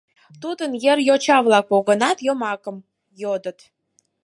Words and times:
Тудын 0.41 0.71
йыр 0.83 0.99
йоча-влак 1.07 1.65
погынат, 1.71 2.17
йомакым 2.27 2.77
йодыт. 3.21 3.59